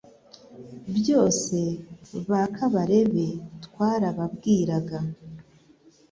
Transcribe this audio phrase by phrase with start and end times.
[0.97, 1.57] byose
[2.29, 3.27] ba Kabarebe
[3.65, 4.97] twarababwiraga